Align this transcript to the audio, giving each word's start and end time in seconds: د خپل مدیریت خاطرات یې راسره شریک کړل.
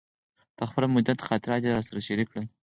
د 0.57 0.59
خپل 0.69 0.83
مدیریت 0.93 1.19
خاطرات 1.27 1.61
یې 1.63 1.71
راسره 1.77 1.99
شریک 2.07 2.27
کړل. 2.31 2.45